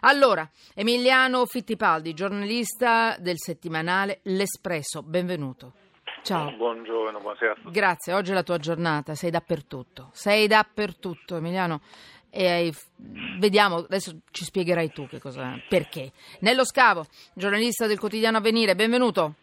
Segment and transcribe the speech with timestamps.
[0.00, 5.72] Allora, Emiliano Fittipaldi, giornalista del settimanale L'Espresso, benvenuto.
[6.22, 6.54] Ciao.
[6.54, 7.56] Buongiorno, buonasera.
[7.70, 10.10] Grazie, oggi è la tua giornata, sei dappertutto.
[10.12, 11.80] Sei dappertutto, Emiliano.
[12.30, 12.72] E
[13.38, 16.12] vediamo, adesso ci spiegherai tu che cosa, perché.
[16.40, 19.34] Nello Scavo, giornalista del quotidiano Avvenire, benvenuto.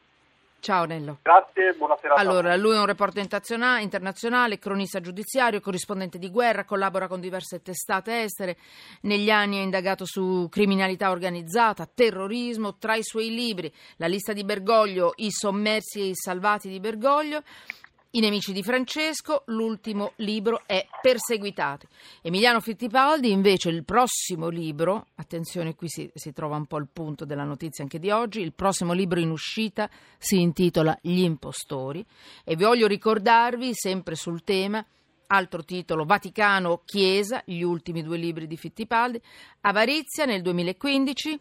[0.65, 1.19] Ciao Nello.
[1.21, 2.15] Grazie, buonasera.
[2.15, 8.23] Allora, lui è un reporter internazionale, cronista giudiziario, corrispondente di guerra, collabora con diverse testate
[8.23, 8.57] estere.
[9.01, 12.77] Negli anni ha indagato su criminalità organizzata, terrorismo.
[12.77, 17.43] Tra i suoi libri, la lista di Bergoglio, i sommersi e i salvati di Bergoglio.
[18.15, 21.85] I nemici di Francesco, l'ultimo libro è Perseguitati.
[22.21, 27.25] Emiliano Fittipaldi invece il prossimo libro, attenzione qui si, si, trova un po' il punto
[27.25, 32.05] della notizia anche di oggi, il prossimo libro in uscita si intitola Gli impostori
[32.45, 34.85] e vi voglio ricordarvi sempre sul tema
[35.27, 39.19] altro titolo Vaticano Chiesa, gli ultimi due libri di Fittipaldi,
[39.61, 41.39] Avarizia nel 2015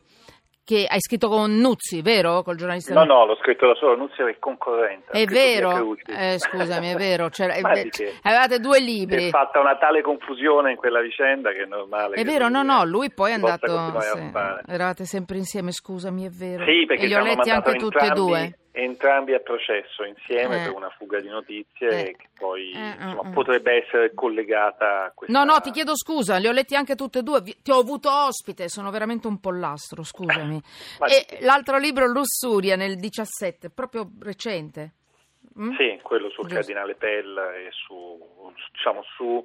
[0.64, 2.42] che hai scritto con Nuzzi, vero?
[2.42, 2.94] Col giornalista?
[2.94, 5.12] No, no, l'ho scritto da solo, Nuzzi era il concorrente.
[5.12, 5.94] È vero?
[6.06, 7.28] Eh, scusami, è vero.
[7.28, 9.20] Cioè, eh, avevate due libri.
[9.20, 12.16] Si è fatta una tale confusione in quella vicenda che è normale.
[12.16, 14.00] È vero, no, no, lui poi è andato...
[14.00, 14.30] Sì,
[14.66, 16.64] eravate sempre insieme, scusami, è vero.
[16.64, 20.64] Sì, perché e li ho letti anche tutti e due entrambi a processo insieme eh.
[20.64, 22.16] per una fuga di notizie eh.
[22.16, 25.32] che poi eh, insomma, potrebbe essere collegata a questa...
[25.32, 28.10] No, no, ti chiedo scusa, li ho letti anche tutti e due, ti ho avuto
[28.10, 30.60] ospite, sono veramente un pollastro, scusami.
[31.06, 34.94] e l'altro libro, Lussuria, nel 17, proprio recente.
[35.56, 35.76] Mm?
[35.76, 36.54] Sì, quello sul Giusto.
[36.56, 38.18] cardinale Pella e su,
[38.72, 39.44] diciamo, su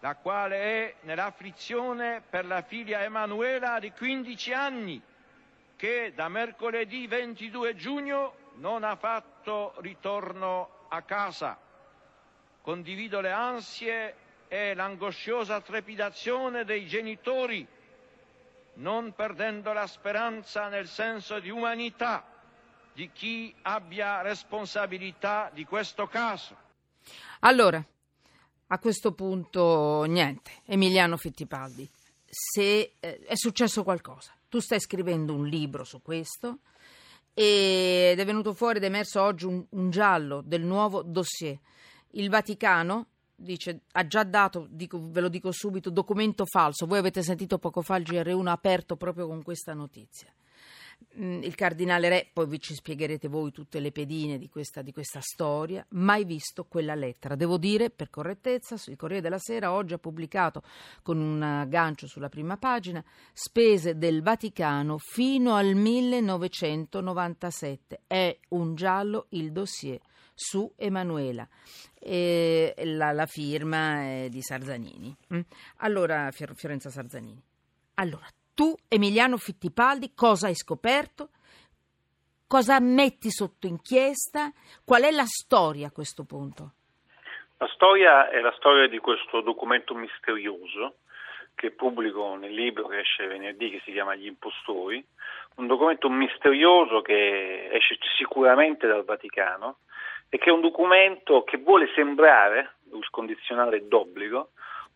[0.00, 5.00] la quale è nell'afflizione per la figlia Emanuela di 15 anni,
[5.76, 11.58] che da mercoledì 22 giugno non ha fatto ritorno a casa.
[12.60, 14.14] Condivido le ansie
[14.46, 17.66] e l'angosciosa trepidazione dei genitori
[18.74, 22.24] non perdendo la speranza nel senso di umanità
[22.92, 26.56] di chi abbia responsabilità di questo caso.
[27.40, 27.82] Allora,
[28.66, 31.88] a questo punto niente, Emiliano Fittipaldi,
[32.24, 36.58] se eh, è successo qualcosa, tu stai scrivendo un libro su questo
[37.32, 41.58] ed è venuto fuori ed è emerso oggi un, un giallo del nuovo dossier.
[42.10, 43.06] Il Vaticano
[43.40, 46.86] dice, ha già dato, dico, ve lo dico subito, documento falso.
[46.86, 50.32] Voi avete sentito poco fa il GR1 aperto proprio con questa notizia.
[51.18, 54.92] Mm, il cardinale Re, poi vi ci spiegherete voi tutte le pedine di questa, di
[54.92, 57.34] questa storia, mai visto quella lettera.
[57.34, 60.62] Devo dire, per correttezza, il Corriere della Sera oggi ha pubblicato
[61.02, 63.02] con un gancio sulla prima pagina
[63.32, 68.02] spese del Vaticano fino al 1997.
[68.06, 69.98] È un giallo il dossier
[70.40, 71.46] su Emanuela.
[71.98, 75.14] E la, la firma è di Sarzanini.
[75.34, 75.40] Mm?
[75.78, 77.42] Allora, Fiorenza Sarzanini.
[77.96, 81.28] Allora, tu, Emiliano Fittipaldi, cosa hai scoperto?
[82.48, 84.50] Cosa metti sotto inchiesta?
[84.82, 86.72] Qual è la storia a questo punto?
[87.58, 90.96] La storia è la storia di questo documento misterioso
[91.54, 95.04] che pubblico nel libro che esce venerdì che si chiama Gli impostori,
[95.56, 99.80] un documento misterioso che esce sicuramente dal Vaticano
[100.30, 104.50] e che è un documento che vuole sembrare, il condizionale d'obbligo,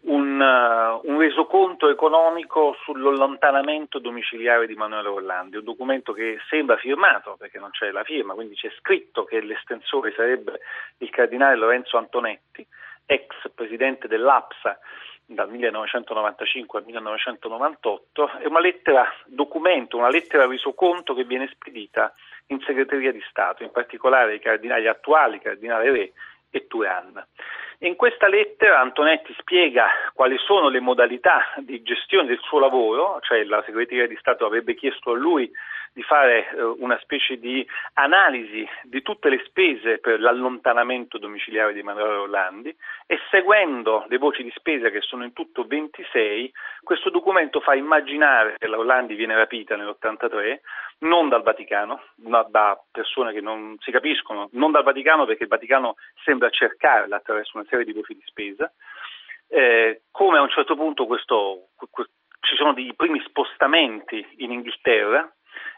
[0.05, 7.37] un, uh, un, resoconto economico sull'allontanamento domiciliare di Manuele Orlandi, un documento che sembra firmato
[7.39, 10.61] perché non c'è la firma, quindi c'è scritto che l'estensore sarebbe
[10.99, 12.67] il cardinale Lorenzo Antonetti,
[13.07, 14.79] ex presidente dell'APSA
[15.27, 22.13] dal 1995 al 1998, è una lettera documento, una lettera resoconto che viene spedita
[22.46, 26.12] in segreteria di Stato, in particolare ai cardinali attuali, cardinale Re
[26.50, 27.26] e Turan.
[27.85, 33.45] In questa lettera Antonetti spiega quali sono le modalità di gestione del suo lavoro, cioè
[33.45, 35.51] la segreteria di Stato avrebbe chiesto a lui
[35.93, 37.65] di fare eh, una specie di
[37.95, 42.77] analisi di tutte le spese per l'allontanamento domiciliare di Emanuele Orlandi
[43.07, 46.53] e seguendo le voci di spesa che sono in tutto 26,
[46.83, 50.59] questo documento fa immaginare che la Orlandi viene rapita nell'83
[50.99, 55.49] non dal Vaticano, ma da persone che non si capiscono, non dal Vaticano perché il
[55.49, 58.73] Vaticano sembra cercarla attraverso una serie di voci di spesa,
[59.49, 61.71] eh, come a un certo punto questo,
[62.41, 65.31] ci sono dei primi spostamenti in Inghilterra,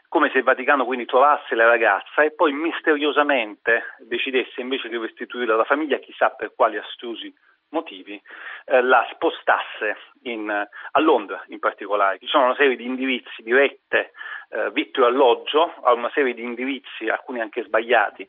[0.09, 5.55] come se il Vaticano quindi trovasse la ragazza e poi misteriosamente decidesse invece di restituirla
[5.55, 7.33] alla famiglia, chissà per quali astrusi
[7.69, 8.21] motivi,
[8.65, 12.19] eh, la spostasse in, a Londra in particolare.
[12.19, 14.11] Ci sono una serie di indirizzi dirette
[14.49, 18.27] eh, vitto e alloggio, a una serie di indirizzi, alcuni anche sbagliati,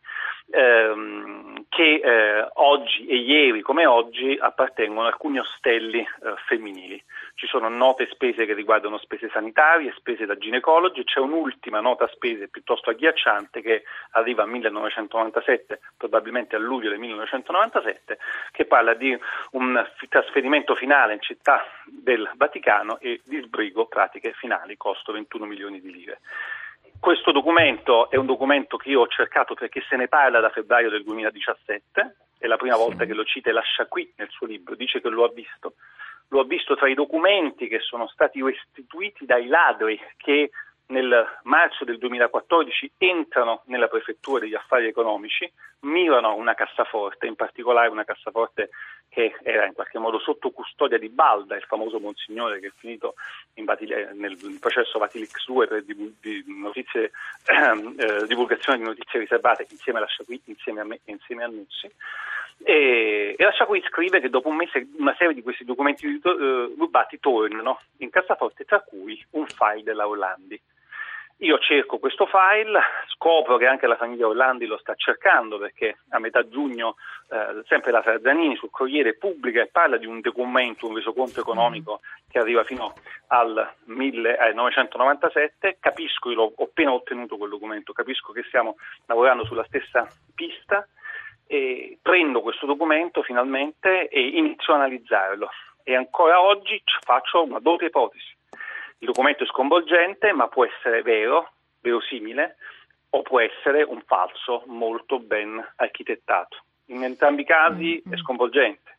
[0.51, 6.07] ehm, che eh, oggi e ieri come oggi appartengono a alcuni ostelli eh,
[6.47, 7.03] femminili.
[7.35, 12.49] Ci sono note spese che riguardano spese sanitarie, spese da ginecologi, c'è un'ultima nota spese
[12.49, 18.19] piuttosto agghiacciante che arriva al 1997, probabilmente a luglio del 1997,
[18.51, 19.17] che parla di
[19.53, 25.81] un trasferimento finale in città del Vaticano e di sbrigo pratiche finali, costo 21 milioni
[25.81, 26.21] di lire.
[27.01, 30.91] Questo documento è un documento che io ho cercato perché se ne parla da febbraio
[30.91, 34.75] del 2017, è la prima volta che lo cita e lascia qui nel suo libro,
[34.75, 35.75] dice che lo ha visto.
[36.31, 40.51] Lo ha visto tra i documenti che sono stati restituiti dai ladri che
[40.89, 45.51] nel marzo del 2014 entrano nella prefettura degli affari economici,
[45.81, 48.71] mirano una cassaforte, in particolare una cassaforte
[49.09, 53.15] che era in qualche modo sotto custodia di Balda, il famoso monsignore che è finito
[53.55, 57.11] Batile, nel processo Vatilix 2 per di, di notizie,
[57.45, 61.91] eh, divulgazione di notizie riservate insieme a Lasciaqui, insieme a me e insieme a Nuzzi.
[62.65, 67.21] E, e Lasciaqui scrive che dopo un mese una serie di questi documenti uh, rubati
[67.21, 70.61] tornano in cassaforte, tra cui un file della Orlandi.
[71.43, 72.81] Io cerco questo file,
[73.15, 76.97] scopro che anche la famiglia Orlandi lo sta cercando perché a metà giugno
[77.31, 82.01] eh, sempre la Tarzanini sul Corriere pubblica e parla di un documento, un resoconto economico
[82.29, 82.93] che arriva fino
[83.29, 85.77] al 1997.
[85.79, 88.75] Capisco, io ho appena ottenuto quel documento, capisco che stiamo
[89.07, 90.89] lavorando sulla stessa pista
[91.47, 95.49] e prendo questo documento finalmente e inizio a analizzarlo
[95.85, 98.37] e ancora oggi faccio una doppia ipotesi
[98.99, 102.57] il documento è sconvolgente, ma può essere vero, verosimile,
[103.11, 106.65] o può essere un falso molto ben architettato.
[106.87, 108.19] In entrambi i casi è mm-hmm.
[108.19, 108.98] sconvolgente.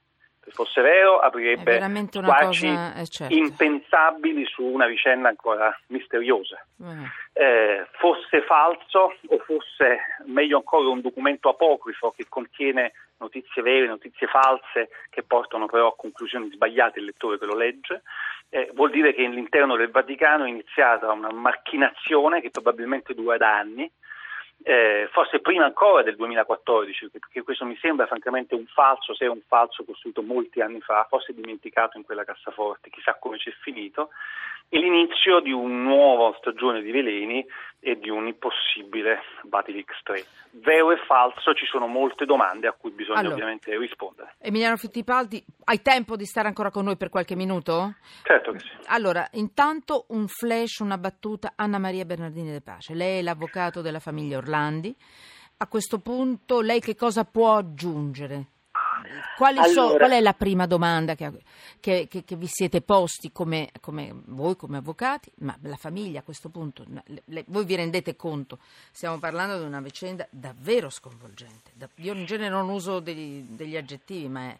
[0.49, 1.79] Se fosse vero aprirebbe
[2.09, 3.33] squarci cosa, certo.
[3.33, 6.65] impensabili su una vicenda ancora misteriosa.
[6.83, 7.03] Mm.
[7.33, 14.27] Eh, fosse falso o fosse meglio ancora un documento apocrifo che contiene notizie vere, notizie
[14.27, 18.01] false che portano però a conclusioni sbagliate il lettore che lo legge,
[18.49, 23.57] eh, vuol dire che all'interno del Vaticano è iniziata una macchinazione che probabilmente dura da
[23.57, 23.89] anni,
[24.69, 29.27] eh, forse prima ancora del 2014, perché questo mi sembra francamente un falso, se è
[29.27, 34.09] un falso costruito molti anni fa, forse dimenticato in quella cassaforte, chissà come c'è finito,
[34.69, 37.43] e l'inizio di una nuova stagione di veleni
[37.79, 40.25] e di un impossibile Batilix 3.
[40.51, 44.35] Vero e falso, ci sono molte domande a cui bisogna allora, ovviamente rispondere.
[44.39, 47.95] Emiliano Fittipaldi, hai tempo di stare ancora con noi per qualche minuto?
[48.23, 48.69] Certo che sì.
[48.87, 51.53] Allora, intanto un flash, una battuta.
[51.55, 54.95] Anna Maria Bernardini De Pace, lei è l'avvocato della famiglia Orlandi.
[55.57, 58.45] A questo punto lei che cosa può aggiungere?
[59.61, 61.31] Allora, so, qual è la prima domanda che,
[61.79, 66.23] che, che, che vi siete posti come, come, voi, come avvocati, ma la famiglia a
[66.23, 66.85] questo punto?
[66.87, 68.59] Le, le, voi vi rendete conto?
[68.91, 71.71] Stiamo parlando di una vicenda davvero sconvolgente.
[71.73, 74.57] Da, io in genere non uso degli, degli aggettivi, ma è,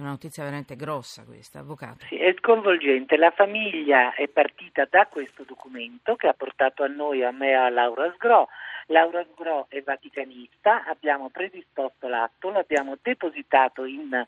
[0.00, 2.06] una notizia veramente grossa questa, avvocato.
[2.06, 3.16] Sì, è sconvolgente.
[3.16, 7.54] La famiglia è partita da questo documento che ha portato a noi, a me e
[7.54, 8.48] a Laura Sgro.
[8.86, 14.24] Laura Sgro è vaticanista, abbiamo predisposto l'atto, l'abbiamo depositato in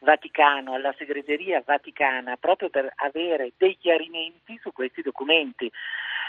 [0.00, 5.70] Vaticano, alla segreteria vaticana, proprio per avere dei chiarimenti su questi documenti.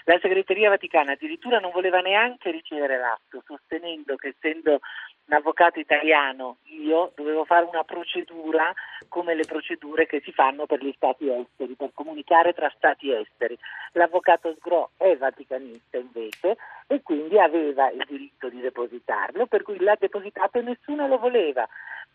[0.08, 4.80] La segreteria vaticana addirittura non voleva neanche ricevere l'atto, sostenendo che essendo
[5.26, 8.74] un avvocato italiano, io dovevo fare una procedura
[9.10, 13.60] come le procedure che si fanno per gli stati esteri, per comunicare tra stati esteri.
[13.92, 16.56] L'avvocato Sgro è vaticanista invece
[16.88, 21.68] e quindi aveva il diritto di depositarlo, per cui l'ha depositato e nessuno lo voleva.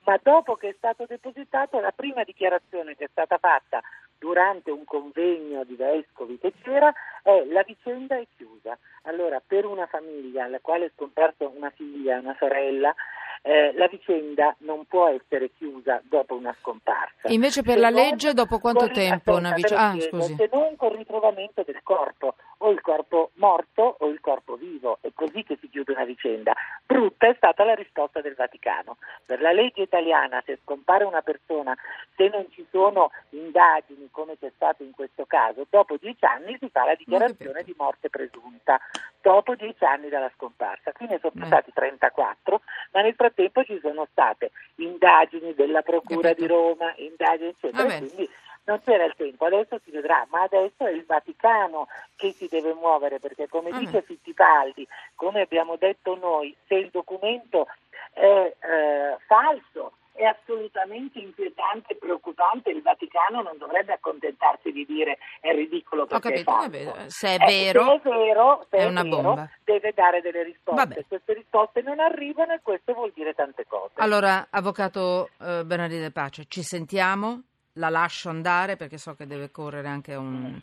[0.04, 3.82] Ma dopo che è stato depositato, la prima dichiarazione che è stata fatta
[4.22, 8.78] durante un convegno di vescovi che c'era è la vicenda è chiusa.
[9.02, 12.94] Allora, per una famiglia alla quale è scomparsa una figlia, una sorella,
[13.42, 17.26] eh, la vicenda non può essere chiusa dopo una scomparsa.
[17.28, 19.34] Invece per se la non, legge dopo quanto tempo?
[19.34, 23.96] Una vic- ah, spiego, se non con il ritrovamento del corpo, o il corpo morto
[23.98, 26.52] o il corpo vivo, è così che si chiude una vicenda.
[26.84, 28.98] Brutta è stata la risposta del Vaticano.
[29.24, 31.76] Per la legge italiana se scompare una persona,
[32.16, 36.68] se non ci sono indagini come c'è stato in questo caso, dopo dieci anni si
[36.70, 38.80] fa la dichiarazione di morte presunta,
[39.20, 40.92] dopo dieci anni dalla scomparsa.
[40.92, 42.60] Qui ne sono passati 34,
[42.92, 48.28] ma nel frattempo ci sono state indagini della Procura di Roma, indagini eccetera, quindi
[48.64, 52.72] non c'era il tempo, adesso si vedrà, ma adesso è il Vaticano che si deve
[52.74, 53.84] muovere perché come Vabbè.
[53.84, 57.66] dice Fittipaldi, come abbiamo detto noi, se il documento
[58.12, 58.22] è
[58.60, 65.52] eh, falso è assolutamente inquietante e preoccupante, il Vaticano non dovrebbe accontentarsi di dire è
[65.52, 68.84] ridicolo perché è capito, vabbè, se è Eh, vero, se è vero, se è è
[68.84, 69.50] una vero, bomba.
[69.64, 70.80] deve dare delle risposte.
[70.80, 71.04] Vabbè.
[71.08, 73.94] Queste risposte non arrivano e questo vuol dire tante cose.
[73.96, 79.50] Allora, avvocato eh, Bernardino De Pace, ci sentiamo, la lascio andare perché so che deve
[79.50, 80.60] correre anche a un,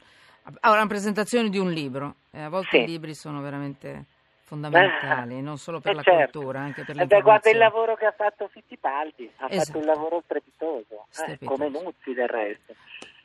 [0.61, 2.83] a una presentazione di un libro e a volte Sì.
[2.83, 4.05] i libri sono veramente
[4.43, 6.39] fondamentali, non solo per Eh, la certo.
[6.39, 7.57] cultura, anche per Eh beh, guarda il l'informazione.
[7.59, 9.65] lavoro che ha fatto Fittipaldi, ha Esatto.
[9.65, 12.73] fatto un lavoro strepitoso, eh, come Nuzzi del resto.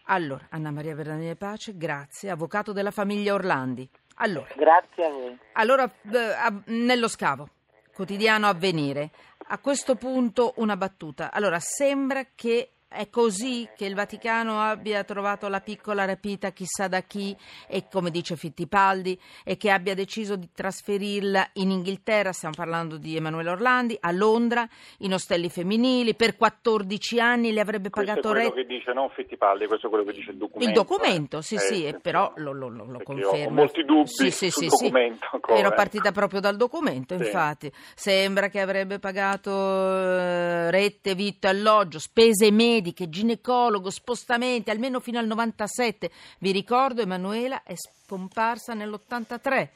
[0.08, 3.88] Allora, Anna Maria De Pace, grazie, avvocato della famiglia Orlandi.
[4.16, 5.38] Allora, Grazie a voi.
[5.52, 7.48] Allora, eh, nello scavo,
[7.94, 9.10] quotidiano avvenire,
[9.46, 11.32] a questo punto una battuta.
[11.32, 17.00] Allora, sembra che è così che il Vaticano abbia trovato la piccola rapita chissà da
[17.02, 17.36] chi
[17.68, 23.16] e come dice Fittipaldi e che abbia deciso di trasferirla in Inghilterra, stiamo parlando di
[23.16, 24.66] Emanuele Orlandi, a Londra,
[24.98, 28.92] in ostelli femminili, per 14 anni le avrebbe Questo è pagato quello re- che dice
[28.92, 30.68] non Fittipaldi, questo è quello che dice il documento.
[30.68, 31.42] il documento, eh.
[31.42, 32.42] sì, Eh, sì, sì, però sì.
[32.42, 33.54] lo, lo- lo- lo io ho conferma.
[33.54, 34.84] molti dubbi Sì, sì, sul sì, sì.
[34.84, 35.74] documento ancora, Ero eh.
[35.74, 37.24] partita proprio dal documento, Sì.
[37.24, 37.72] infatti.
[37.94, 42.50] Sembra che avrebbe pagato eh, rette, vitto, alloggio, spese
[42.84, 46.10] mediche, ginecologo, spostamenti, almeno fino al 97.
[46.38, 49.68] Vi ricordo, Emanuela è scomparsa nell'83.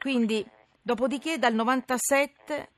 [0.00, 0.44] Quindi,
[0.82, 2.68] dopodiché, dal 97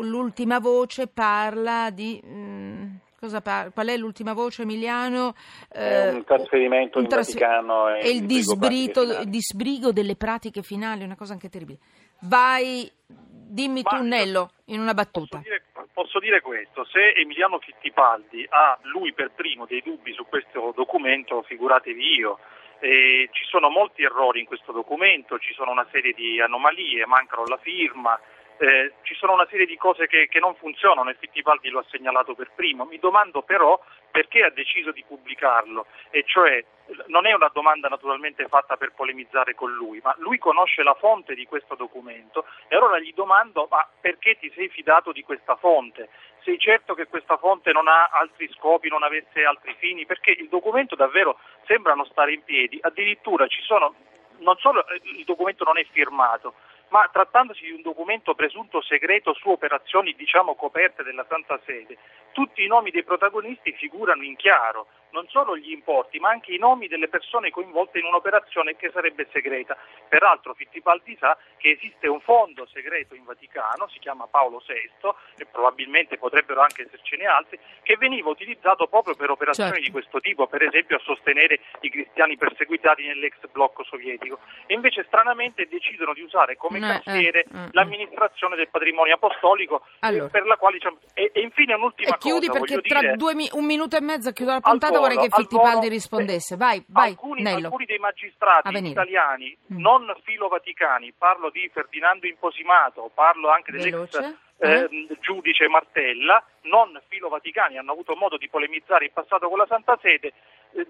[0.00, 2.20] l'ultima voce parla di...
[2.24, 5.34] mm, cosa par- qual è l'ultima voce, Emiliano?
[5.72, 11.04] Eh, un trasferimento un in trasfer- Vaticano e il in disbrito- disbrigo delle pratiche finali,
[11.04, 11.78] una cosa anche terribile.
[12.20, 15.38] Vai, dimmi Ma tu, Nello, in una battuta.
[15.38, 15.62] Posso dire,
[15.96, 21.40] posso dire questo, se Emiliano Fittipaldi ha lui per primo dei dubbi su questo documento,
[21.40, 22.38] figuratevi io.
[22.80, 27.46] Eh, ci sono molti errori in questo documento, ci sono una serie di anomalie, mancano
[27.46, 28.20] la firma,
[28.58, 31.84] eh, ci sono una serie di cose che, che non funzionano e Fittipaldi lo ha
[31.90, 32.84] segnalato per primo.
[32.84, 36.64] Mi domando però perché ha deciso di pubblicarlo, e cioè
[37.08, 41.34] non è una domanda naturalmente fatta per polemizzare con lui, ma lui conosce la fonte
[41.34, 46.08] di questo documento e allora gli domando ma perché ti sei fidato di questa fonte?
[46.44, 50.06] Sei certo che questa fonte non ha altri scopi, non avesse altri fini?
[50.06, 53.94] Perché il documento davvero sembra non stare in piedi, addirittura ci sono,
[54.38, 56.54] non solo eh, il documento non è firmato,
[56.88, 61.96] ma trattandosi di un documento presunto segreto su operazioni diciamo coperte della Santa Sede,
[62.32, 66.58] tutti i nomi dei protagonisti figurano in chiaro, non solo gli importi, ma anche i
[66.58, 69.74] nomi delle persone coinvolte in un'operazione che sarebbe segreta.
[70.08, 75.08] Peraltro Fittipaldi sa che esiste un fondo segreto in Vaticano, si chiama Paolo VI,
[75.38, 79.84] e probabilmente potrebbero anche essercene altri, che veniva utilizzato proprio per operazioni Certo.
[79.86, 84.38] di questo tipo, per esempio a sostenere i cristiani perseguitati nell'ex blocco sovietico.
[84.66, 87.68] E invece stranamente decidono di usare come No, eh, cantiere eh, eh.
[87.72, 90.28] l'amministrazione del patrimonio apostolico, eh, Allora.
[90.28, 93.16] per la quale diciamo- e, e infine un'ultima E chiudi cosa, perché voglio tra dire,
[93.16, 96.56] due un minuto e mezzo chiudo la puntata, volo, vorrei che al Fittipaldi rispondesse.
[96.56, 97.66] Vai, vai, alcuni, Nello.
[97.66, 99.80] alcuni dei magistrati italiani Mm.
[99.80, 104.88] non filovaticani, parlo di Ferdinando Imposimato, parlo anche dell'ex eh,
[105.20, 110.32] giudice Martella, non filovaticani, hanno avuto modo di polemizzare in passato con la Santa Sede,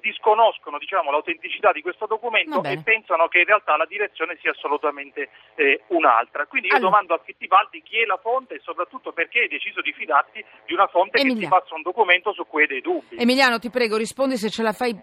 [0.00, 5.30] disconoscono diciamo, l'autenticità di questo documento e pensano che in realtà la direzione sia assolutamente
[5.54, 6.46] eh, un'altra.
[6.46, 6.90] Quindi io Allora.
[6.90, 10.74] domando a Fittipaldi chi è la fonte e soprattutto perché hai deciso di fidarti di
[10.74, 11.40] una fonte che Emiliano.
[11.40, 13.16] ti faccia un documento su cui hai dei dubbi.
[13.16, 14.94] Emiliano, ti prego, rispondi se ce la fai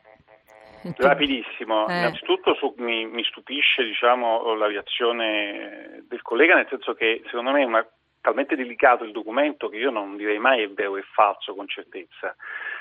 [0.97, 1.97] Rapidissimo, eh.
[1.97, 7.61] innanzitutto su, mi, mi, stupisce diciamo, la reazione del collega, nel senso che secondo me
[7.61, 7.87] è una
[8.23, 12.35] talmente delicato il documento che io non direi mai è vero e falso con certezza.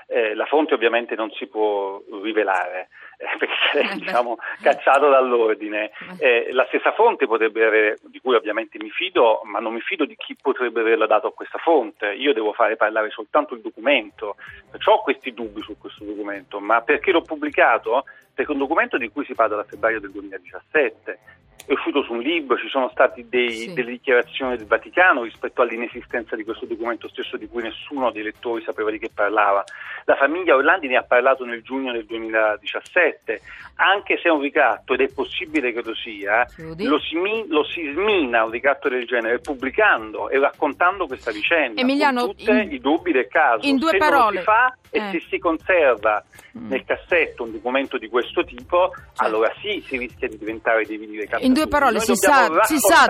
[0.07, 5.91] Eh, la fonte ovviamente non si può rivelare eh, perché sarebbe diciamo, cacciato dall'ordine.
[6.19, 10.05] Eh, la stessa fonte potrebbe avere, di cui ovviamente mi fido, ma non mi fido
[10.05, 12.13] di chi potrebbe averla dato a questa fonte.
[12.13, 14.37] Io devo fare parlare soltanto il documento,
[14.71, 18.05] perciò ho questi dubbi su questo documento, ma perché l'ho pubblicato?
[18.35, 22.13] Perché è un documento di cui si parla da febbraio del 2017 è uscito su
[22.13, 23.73] un libro, ci sono state sì.
[23.73, 28.63] delle dichiarazioni del Vaticano rispetto all'inesistenza di questo documento stesso di cui nessuno dei lettori
[28.63, 29.65] sapeva di che parlava.
[30.05, 33.41] La famiglia Orlandi ne ha parlato nel giugno del 2017,
[33.77, 36.47] anche se è un ricatto, ed è possibile che lo sia,
[36.79, 37.17] lo si,
[37.47, 42.51] lo si, smina un ricatto del genere pubblicando e raccontando questa vicenda Emiliano, con tutti
[42.75, 43.67] i dubbi del caso.
[43.67, 44.39] In due se parole.
[44.39, 45.11] si fa e eh.
[45.11, 46.23] se si conserva
[46.59, 46.69] mm.
[46.69, 49.23] nel cassetto un documento di questo tipo, certo.
[49.25, 52.79] allora sì, si rischia di diventare dei video ricatti in due parole si sa, si
[52.79, 53.05] sa.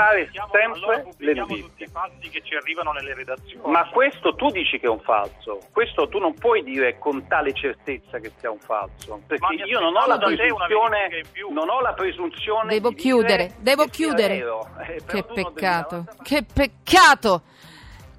[0.51, 1.87] sempre le notizie.
[1.87, 3.71] fatti che ci arrivano nelle redazioni.
[3.71, 5.61] Ma questo tu dici che è un falso.
[5.73, 9.21] Questo tu non puoi dire con tale certezza che sia un falso.
[9.27, 14.45] Perché io non ho la presunzione non ho la presunzione devo di chiudere devo chiudere.
[14.87, 17.43] eh, che peccato che peccato.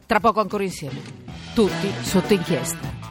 [0.06, 1.02] Tra poco ancora insieme.
[1.54, 3.03] Tutti sotto inchiesta